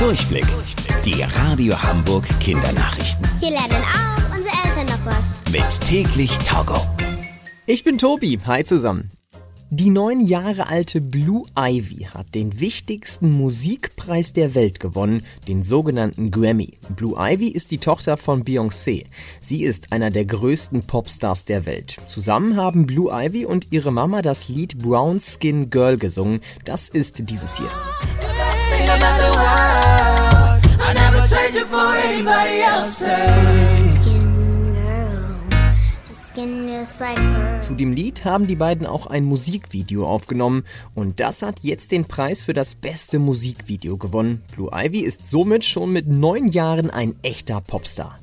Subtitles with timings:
[0.00, 0.46] Durchblick.
[1.04, 3.28] Die Radio Hamburg Kindernachrichten.
[3.38, 5.52] Hier lernen auch unsere Eltern noch was.
[5.52, 6.80] Mit täglich Togo.
[7.66, 8.38] Ich bin Tobi.
[8.46, 9.10] Hi zusammen.
[9.68, 16.30] Die neun Jahre alte Blue Ivy hat den wichtigsten Musikpreis der Welt gewonnen, den sogenannten
[16.30, 16.78] Grammy.
[16.96, 19.04] Blue Ivy ist die Tochter von Beyoncé.
[19.42, 21.98] Sie ist einer der größten Popstars der Welt.
[22.08, 26.40] Zusammen haben Blue Ivy und ihre Mama das Lied Brown Skin Girl gesungen.
[26.64, 27.68] Das ist dieses hier.
[33.90, 37.60] Skin girl, skin just like pearl.
[37.60, 40.64] Zu dem Lied haben die beiden auch ein Musikvideo aufgenommen
[40.94, 44.42] und das hat jetzt den Preis für das beste Musikvideo gewonnen.
[44.54, 48.18] Blue Ivy ist somit schon mit neun Jahren ein echter Popstar.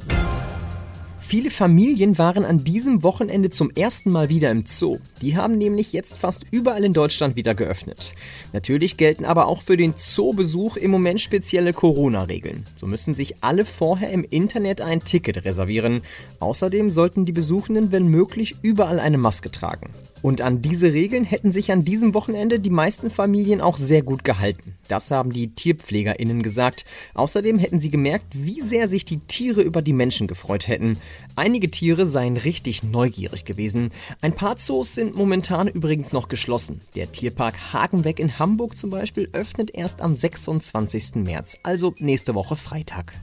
[1.28, 4.98] Viele Familien waren an diesem Wochenende zum ersten Mal wieder im Zoo.
[5.22, 8.16] Die haben nämlich jetzt fast überall in Deutschland wieder geöffnet.
[8.54, 12.64] Natürlich gelten aber auch für den Zoobesuch im Moment spezielle Corona-Regeln.
[12.78, 16.02] So müssen sich alle vorher im Internet ein Ticket reservieren.
[16.40, 19.90] Außerdem sollten die Besuchenden, wenn möglich, überall eine Maske tragen.
[20.22, 24.24] Und an diese Regeln hätten sich an diesem Wochenende die meisten Familien auch sehr gut
[24.24, 24.76] gehalten.
[24.88, 26.86] Das haben die TierpflegerInnen gesagt.
[27.14, 30.98] Außerdem hätten sie gemerkt, wie sehr sich die Tiere über die Menschen gefreut hätten.
[31.36, 33.92] Einige Tiere seien richtig neugierig gewesen.
[34.22, 36.82] Ein paar Zoos sind momentan übrigens noch geschlossen.
[36.96, 41.16] Der Tierpark Hagenbeck in Hamburg zum Beispiel öffnet erst am 26.
[41.16, 43.14] März, also nächste Woche Freitag.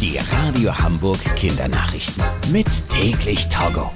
[0.00, 2.22] Die Radio Hamburg Kindernachrichten.
[2.50, 3.90] Mit täglich Togo.